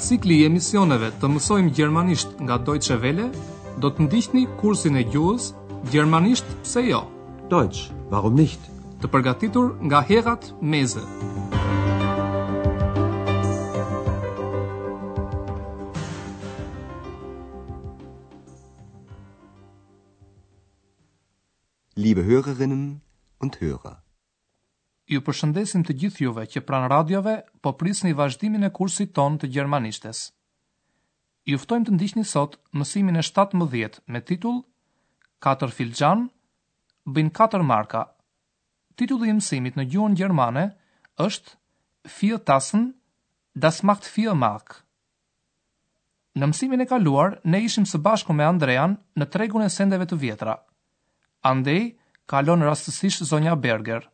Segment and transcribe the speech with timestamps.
[0.00, 3.28] cikli i emisioneve të mësojmë gjermanisht nga Deutsche Welle,
[3.80, 5.52] do të ndihni kursin e gjuhës
[5.92, 7.02] Gjermanisht pse jo?
[7.52, 8.62] Deutsch, warum nicht?
[9.02, 11.04] Të përgatitur nga Herat Meze.
[21.96, 23.02] Liebe Hörerinnen
[23.40, 23.98] und Hörer,
[25.12, 27.32] Ju përshëndesim të gjithë juve që pranë radiove,
[27.66, 30.20] po prisni vazhdimin e kursit ton të gjermanishtes.
[31.44, 34.62] Ju ftojmë të ndiqni sot mësimin e 17 me titull
[35.44, 36.22] Katër filxhan
[37.04, 38.06] bëjnë katër marka.
[38.96, 40.64] Titulli i mësimit në gjuhën gjermane
[41.26, 41.58] është
[42.16, 42.86] Vier Tassen,
[43.54, 44.72] das macht vier Mark.
[46.36, 50.16] Në mësimin e kaluar ne ishim së bashku me Andrean në tregun e sendeve të
[50.24, 50.56] vjetra.
[51.52, 51.82] Andej
[52.32, 54.08] kalon rastësisht zonja Berger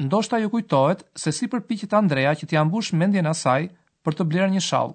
[0.00, 3.66] ndoshta ju kujtohet se si përpiqet Andrea që t'i ambush mendjen asaj
[4.04, 4.94] për të blerë një shall.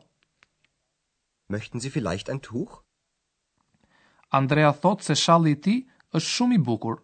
[1.53, 2.79] Möchten Sie vielleicht ein Tuch?
[4.33, 6.95] Andrea thot se shalli i ti tij është shumë i bukur.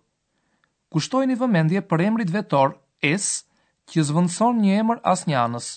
[0.92, 2.74] Kushtojeni vëmendje për emrit vetor
[3.06, 3.46] S,
[3.92, 5.68] që zvendson një emër asnjë anës.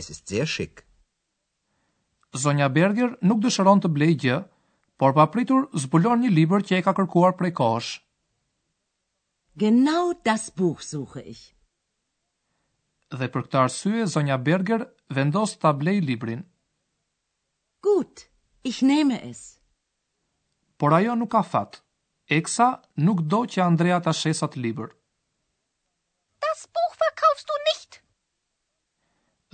[0.00, 0.82] Es ist sehr schick.
[2.34, 4.38] Zonja Berger nuk dëshiron të blejë gjë,
[4.98, 7.92] por papritur zbulon një libër që e ka kërkuar prej kohësh.
[9.56, 11.54] Genau das Buch suche ich.
[13.14, 14.82] Dhe për këtë arsye zonja Berger
[15.16, 16.40] vendos ta blej librin.
[17.86, 18.24] Gut,
[18.66, 19.42] ich nehme es.
[20.76, 21.78] Por ajo nuk ka fat.
[22.26, 24.90] Eksa nuk do që Andrea ta shesë atë libër.
[26.42, 28.00] Das Buch verkaufst du nicht.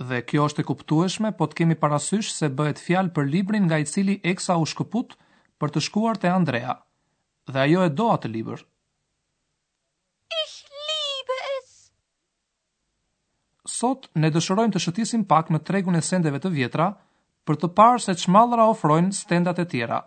[0.09, 3.77] Dhe kjo është e kuptueshme, po të kemi parasysh se bëhet fjalë për librin nga
[3.83, 5.13] i cili Eksa u shkëput
[5.61, 6.79] për të shkuar te Andrea.
[7.45, 8.65] Dhe ajo e do atë libër.
[13.81, 16.87] sot ne dëshirojmë të shëtisim pak në tregun e sendeve të vjetra
[17.49, 20.01] për të parë se çmallra ofrojnë stendat e tjera.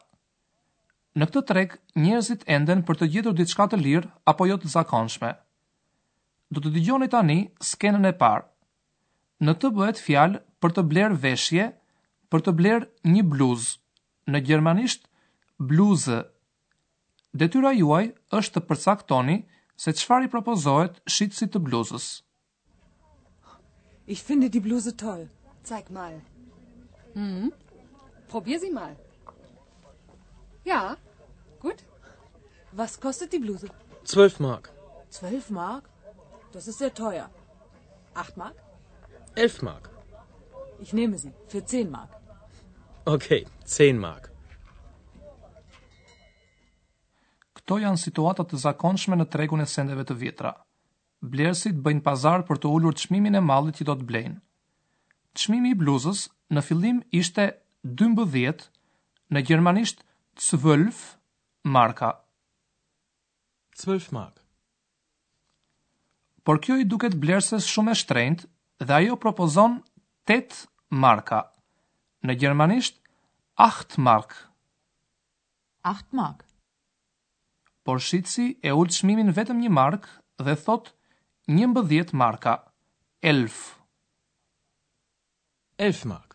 [1.19, 5.31] Në këtë treg, njerëzit enden për të gjetur diçka të lirë apo jo të zakonshme.
[6.55, 7.37] Do të dëgjoni tani
[7.69, 8.47] skenën e parë.
[9.47, 11.69] Në të bëhet fjalë për të blerë veshje,
[12.33, 13.77] për të blerë një bluzë.
[14.33, 15.07] Në gjermanisht,
[15.71, 16.21] bluzë.
[17.43, 18.05] Detyra juaj
[18.41, 19.39] është të përcaktoni
[19.85, 22.07] se qëfar i propozohet shqitësit të bluzës.
[24.07, 25.31] Ich finde die Bluse toll.
[25.63, 26.21] Zeig mal.
[27.15, 27.53] Mhm.
[28.29, 28.97] Probier sie mal.
[30.65, 30.97] Ja.
[31.61, 31.77] Gut.
[32.73, 33.69] Was kostet die Bluse?
[34.05, 34.73] 12 Mark.
[35.11, 35.85] 12 Mark?
[36.53, 37.31] Das ist sehr teuer.
[38.15, 38.55] 8 Mark?
[39.37, 39.91] 11 Mark.
[40.81, 42.11] Ich nehme sie für 10 Mark.
[43.07, 44.31] Okay, 10 Mark.
[47.55, 50.53] Kto janë situatat të zakonshme në tregun e sendeve të vitra?
[51.33, 54.39] blerësit bëjnë pazar për të ullur të shmimin e malit që do të blejnë.
[55.35, 56.25] Të shmimi i bluzës
[56.55, 57.49] në fillim ishte
[58.03, 58.65] 12,
[59.35, 60.05] në gjermanisht
[60.41, 61.03] 12
[61.77, 62.13] marka.
[63.85, 64.41] 12 mark.
[66.45, 68.43] Por kjo i duket blerësës shumë e shtrejnët
[68.85, 69.79] dhe ajo propozon
[70.31, 70.69] 8
[71.05, 71.41] marka,
[72.27, 73.01] në gjermanisht
[73.65, 74.35] 8 mark.
[75.89, 76.45] 8 mark.
[77.85, 80.07] Por shqitësi e ullë të shmimin vetëm një mark
[80.45, 80.93] dhe thotë
[81.49, 82.55] një mbëdhjet marka,
[83.21, 83.77] elf.
[85.77, 86.33] Elf mark.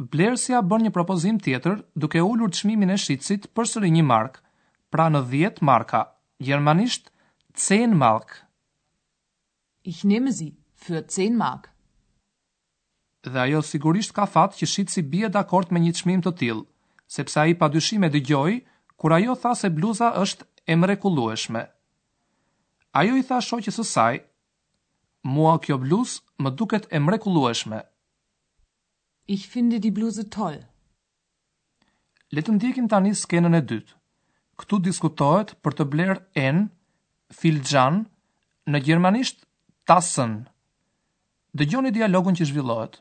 [0.00, 4.38] Blersja bën një propozim tjetër duke ullur të shmimin e shqicit për sëri një mark,
[4.88, 6.06] pra në dhjet marka,
[6.42, 7.12] gjermanisht,
[7.52, 8.32] cen mark.
[9.84, 11.68] Ich nehme si, für cen mark.
[13.22, 16.64] Dhe ajo sigurisht ka fat që bje bie dakord me një të shmim të tilë,
[17.06, 18.62] sepse a i pa dyshime dy gjoj,
[18.96, 21.70] kur ajo tha se bluza është e
[23.00, 24.18] Ajo i tha shoqës së saj,
[25.34, 27.78] "Mua kjo bluzë më duket e mrekullueshme."
[29.36, 30.58] Ich finde die Bluse toll.
[32.36, 33.94] Le të ndjekim tani skenën e dytë.
[34.60, 36.58] Ktu diskutohet për të bler en
[37.40, 37.96] filxhan
[38.68, 39.46] në gjermanisht
[39.88, 40.36] tassen.
[41.58, 42.94] Dëgjoni dialogun që zhvillohet.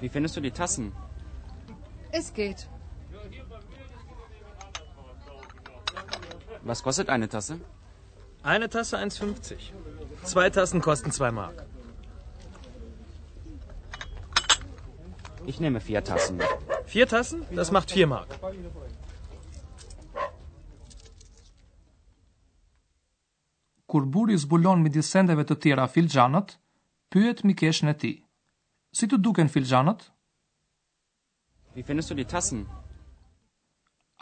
[0.00, 0.92] Wie findest du die Tassen?
[2.12, 2.68] Es geht.
[6.64, 7.60] Was kostet eine Tasse?
[8.42, 9.56] Eine Tasse 1.50.
[10.24, 11.54] Zwei Tassen kosten 2 Mark.
[15.46, 16.40] Ich nehme vier Tassen.
[16.86, 18.30] Vier Tassen, das macht 4 Mark.
[23.86, 26.56] Kur buri zbulon me disëndetve të tëra filxhanët,
[27.12, 28.16] pyet mikeshën e tij.
[28.98, 30.08] Si të duken filxhanët?
[31.76, 32.64] Vi findest du die Tassen?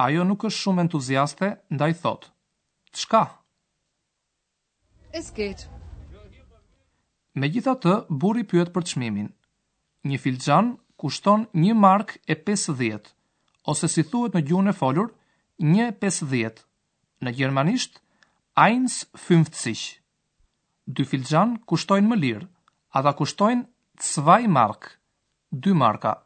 [0.04, 2.28] ajo nuk është shumë entuziaste, ndaj thotë.
[2.98, 3.20] Çka?
[5.20, 5.68] Es geht.
[7.40, 9.28] Me gjitha të, buri pyet për çmimin.
[10.10, 10.70] Një filxhan
[11.00, 13.10] kushton një mark e 50,
[13.72, 15.12] ose si thuhet në gjuhën e folur,
[15.62, 16.64] 1.50.
[17.24, 18.00] Në gjermanisht,
[18.66, 19.84] 1.50.
[20.96, 22.48] Dy filxhan kushtojnë më lirë.
[22.98, 23.62] Ata kushtojnë
[24.02, 24.90] 2 mark,
[25.64, 26.16] 2 marka.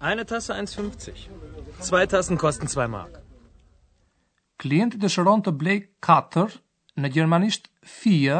[0.00, 1.12] Eine Tasse 1,50.
[1.80, 3.18] Zwei Tassen kosten 2 Mark.
[4.60, 6.44] Klienti dëshiron të blej 4,
[7.02, 8.36] në gjermanisht 4,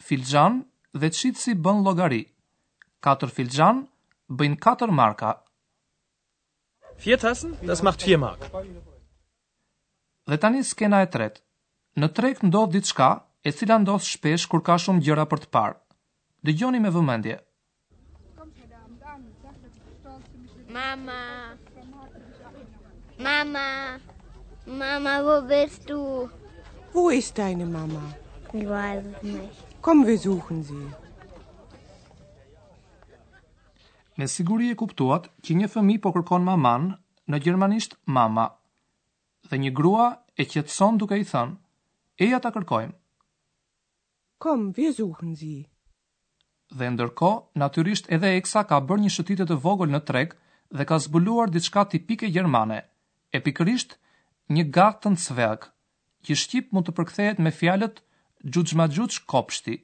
[0.00, 0.62] filxhan
[0.96, 2.22] dhe si bën llogari.
[3.04, 3.82] 4 filxhan
[4.30, 5.34] bëjnë 4 marka.
[7.04, 8.40] 4 tassen, das macht 4 Mark.
[10.28, 11.42] Dhe tani skena e tretë.
[12.00, 13.10] Në ndodhë ndodh diçka
[13.44, 15.78] e cila ndodh shpesh kur ka shumë gjëra për të parë.
[16.48, 17.36] Dëgjoni me vëmendje.
[20.68, 21.56] Mama.
[23.18, 23.98] Mama.
[24.66, 26.28] Mama, wo bist du?
[26.92, 28.02] Wo ist deine Mama?
[28.52, 29.56] Ich weiß es nicht.
[29.80, 30.86] Komm, wir suchen sie.
[34.16, 36.88] Me siguri e kuptuat që një fëmi po kërkon maman
[37.30, 38.48] në gjermanisht mama
[39.50, 41.56] dhe një grua e qëtëson duke i thënë,
[42.18, 42.92] e ja ta kërkojmë.
[44.42, 45.60] Kom, wir suchen sie
[46.76, 47.28] dhe ndërko,
[47.62, 50.34] natyrisht edhe Eksa ka bërë një shëtitet të vogël në treg
[50.76, 52.82] dhe ka zbuluar diçka tipike gjermane,
[53.32, 53.96] e pikërisht
[54.54, 55.62] një gatën cvek,
[56.26, 58.02] që Shqip mund të përkthehet me fjalët
[58.52, 59.76] gjuxma gjuç kopshti.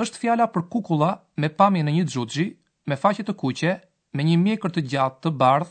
[0.00, 2.46] Êshtë fjala për kukula me pami në një gjuxi,
[2.88, 3.72] me faqe të kuqe,
[4.16, 5.70] me një mjekër të gjatë të bardh,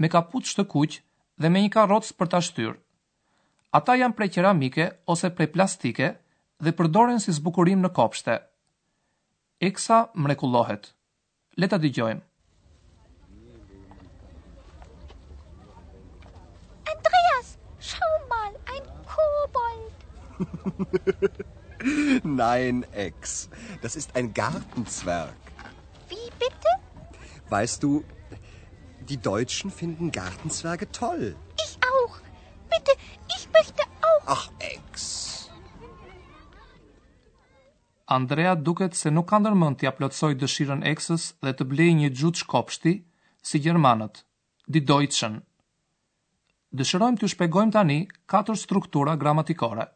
[0.00, 1.00] me kaput shtë kuq
[1.40, 2.78] dhe me një karotës për të ashtyrë.
[3.76, 6.08] Ata janë prej keramike ose prej plastike
[6.64, 8.36] dhe përdoren si zbukurim në kopshte.
[9.58, 10.80] Έκσα μρεkullohet.
[11.60, 12.22] Le ta dëgjojmë.
[16.92, 17.48] Andreas,
[17.88, 19.94] schau mal, ein Kobold.
[22.42, 23.48] Nein, Ex.
[23.82, 25.36] Das ist ein Gartenzwerg.
[26.08, 26.70] Wie bitte?
[27.48, 28.04] Weißt du,
[29.08, 31.36] die Deutschen finden Gartenzwerge toll.
[38.18, 42.42] Andrea duket se nuk ka ndërmend t'ia plotësoj dëshirën eksës dhe të blej një xhuç
[42.52, 42.92] kopshti
[43.50, 44.20] si gjermanët.
[44.76, 45.40] Di Deutschen.
[46.80, 47.96] Dëshirojmë t'ju shpjegojmë tani
[48.30, 49.88] katër struktura gramatikore.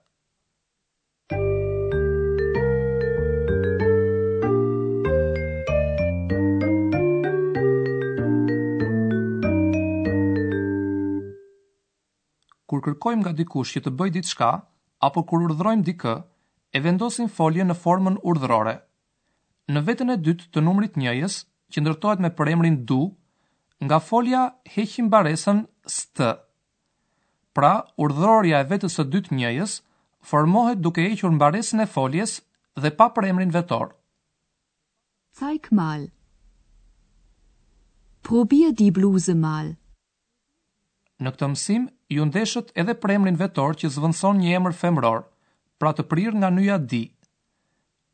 [12.69, 14.51] Kur kërkojmë nga dikush që të bëjë diçka,
[15.11, 16.17] apo kur urdhrojmë dikë,
[16.79, 18.75] e vendosin folje në formën urdhërore.
[19.75, 21.39] Në vetën e dytë të numrit njëjës,
[21.75, 23.01] që ndërtohet me përemrin du,
[23.87, 24.43] nga folja
[24.75, 25.65] heqim baresën
[25.97, 26.23] st.
[27.59, 27.73] Pra,
[28.05, 29.75] urdhërorja e vetës së dytë njëjës
[30.31, 32.37] formohet duke hequr baresën e foljes
[32.83, 33.91] dhe pa përemrin vetor.
[35.39, 36.07] Zeig mal.
[38.27, 39.75] Probier die bluse mal.
[41.25, 45.19] Në këtë mësim, ju ndeshët edhe emrin vetor që zvëndson një emër femror–
[45.79, 47.05] pra të prirë nga nëja di.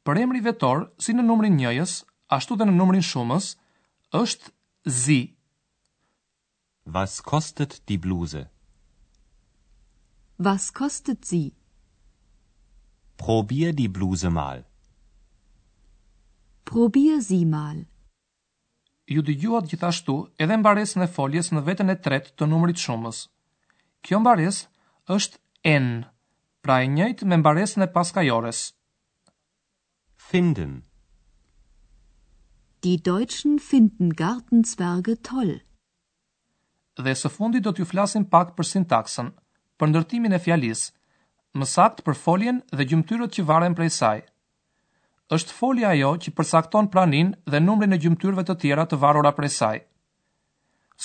[0.05, 1.95] Për emri vetor, si në numrin njëjës,
[2.37, 3.55] ashtu dhe në numrin shumës,
[4.21, 4.53] është
[5.05, 5.21] zi.
[6.99, 8.45] Was kostet di bluse?
[10.37, 11.45] Was kostet zi?
[13.17, 14.65] Probier di bluse mal.
[16.69, 17.85] Probier zi mal.
[19.13, 23.23] Ju dëgjuat gjithashtu edhe mbares në foljes në vetën e tretë të numrit shumës.
[24.05, 24.63] Kjo mbares
[25.17, 25.41] është
[25.77, 26.13] enë
[26.65, 28.61] pra e njëjtë me mbaresën e paskajores.
[30.31, 30.73] Finden
[32.87, 35.55] Die Deutschen finden Gartenzwerge toll.
[37.05, 39.29] Dhe së fundi do t'ju flasim pak për sintaksën,
[39.79, 40.89] për ndërtimin e fjalisë,
[41.61, 44.21] më saktë për foljen dhe gjymtyrët që varen prej saj.
[45.37, 49.53] Është folja ajo që përcakton praninë dhe numrin e gjymtyrëve të tjera të varura prej
[49.59, 49.79] saj.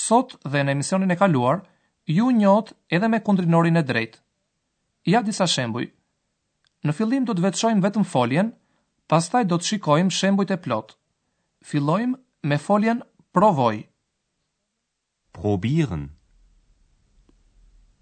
[0.08, 1.62] Sot dhe në emisionin e kaluar,
[2.16, 4.18] ju njohët edhe me kundrinorin e drejtë.
[5.10, 5.88] Ja disa shembuj.
[6.86, 8.50] Në fillim do të veçojmë vetëm foljen,
[9.10, 10.92] pastaj do të shikojmë shembujt e plot.
[11.70, 13.00] Fillojmë me foljen
[13.36, 13.80] provoj.
[15.38, 16.04] Probieren.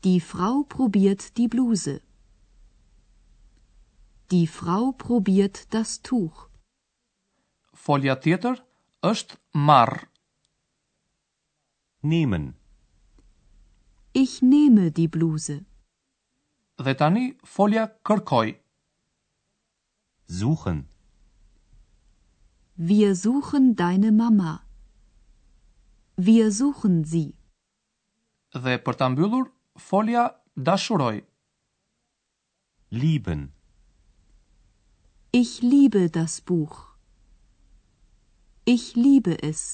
[0.05, 1.97] Die Frau probiert die Bluse.
[4.33, 6.45] Die Frau probiert das Tuch.
[7.87, 8.61] Folja tjetër
[9.15, 10.03] është marr.
[12.13, 12.51] Nehmen.
[14.25, 15.59] Ich nehme die Bluse.
[16.87, 18.49] Dhe tani folja kërkoj.
[20.41, 20.85] Suchen.
[22.77, 24.53] Wir suchen deine Mama.
[26.29, 27.29] Wir suchen sie.
[28.67, 29.51] Dhe për ta mbyllur
[29.89, 30.23] folja
[30.71, 31.17] dashuroj.
[33.01, 33.43] Lieben.
[35.43, 36.79] Ich liebe das Buch.
[38.77, 39.67] Ich liebe es.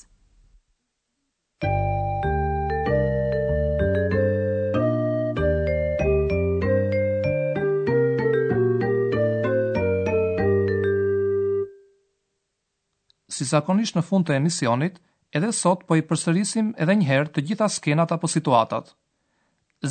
[13.37, 15.00] si zakonisht në fund të emisionit,
[15.38, 18.93] edhe sot po i përsërisim edhe njëherë të gjitha skenat apo situatat.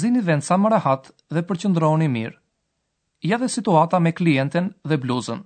[0.04, 2.38] Zini vend sa më rahat dhe përqëndroni mirë.
[3.30, 5.44] Ja dhe situata me klienten dhe bluzën.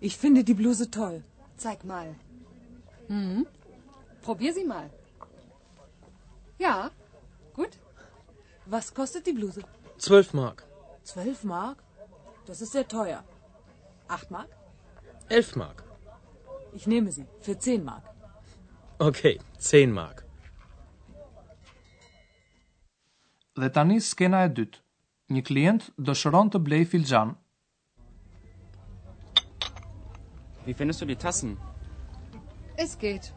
[0.00, 1.24] Ich finde die Bluse toll.
[1.56, 2.14] Zeig mal.
[3.08, 3.46] Mhm.
[4.22, 4.90] Probier sie mal.
[6.58, 6.90] Ja.
[7.54, 7.78] Gut.
[8.66, 9.62] Was kostet die Bluse?
[9.98, 10.64] 12 Mark.
[11.02, 11.78] 12 Mark?
[12.46, 13.24] Das ist sehr teuer.
[14.08, 14.48] 8 Mark?
[15.28, 15.82] 11 Mark.
[16.72, 18.04] Ich nehme sie für 10 Mark.
[18.98, 20.24] Okay, 10 Mark.
[23.56, 24.84] Dhe tani skena e dytë.
[25.34, 27.34] Një klient dëshëron të blej filxh xhan.
[30.68, 31.56] Wie findest du die Tassen?
[32.76, 33.32] Es geht.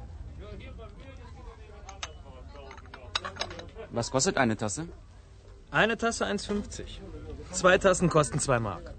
[3.99, 4.87] Was kostet eine Tasse?
[5.71, 6.87] Eine Tasse 1,50.
[7.59, 8.93] Zwei Tassen kosten 2 Mark.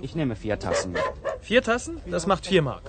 [0.00, 0.98] Ich nehme vier Tassen.
[1.40, 2.00] Vier Tassen?
[2.10, 2.86] Das macht 4 Mark.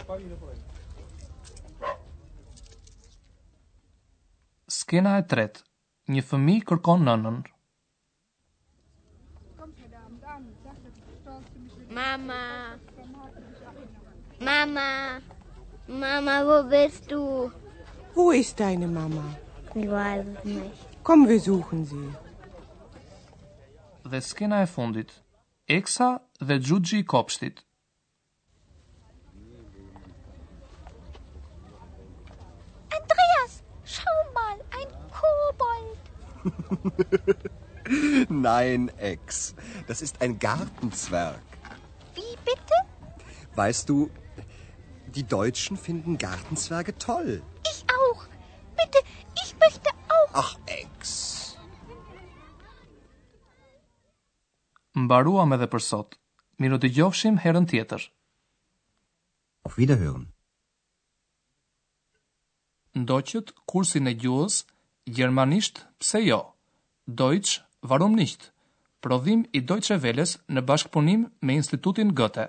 [4.80, 5.66] Skena e tretë.
[6.18, 7.40] Një fëmijë kërkon nënën.
[11.89, 12.77] Mama.
[14.39, 15.22] Mama.
[15.88, 17.51] Mama, wo bist du?
[18.13, 19.24] Wo ist deine Mama?
[19.74, 20.79] Ich weiß es nicht.
[21.03, 22.10] Komm, wir suchen sie.
[24.03, 25.10] The Δεσκίνα εφούντιτ.
[25.65, 27.58] Έξα δε τζούτζι κόψτιτ.
[32.89, 36.00] Andreas, schau mal, ein Kobold.
[38.48, 39.53] Nein, Ex.
[39.88, 41.39] Das ist ein Gartenzwerg.
[43.60, 43.96] Weißt du,
[45.16, 47.30] die Deutschen finden Gartenzwerge toll.
[47.72, 48.22] Ich auch.
[48.80, 49.00] Bitte,
[49.42, 50.30] ich möchte auch.
[50.42, 50.51] Ach,
[50.82, 51.00] Ex.
[55.04, 56.16] Mbaruam edhe për sot.
[56.66, 58.06] Miru të gjofshim herën tjetër.
[59.68, 60.24] Auf Wiederhören.
[63.01, 64.62] Ndoqët kursin e gjuhës
[65.18, 66.39] Gjermanisht pse jo?
[67.24, 67.60] Deutsch
[67.92, 68.48] warum nicht?
[69.04, 72.48] Prodhim i Deutsche Welles në bashkëpunim me Institutin Goethe.